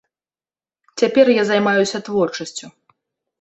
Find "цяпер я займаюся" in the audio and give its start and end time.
1.01-2.03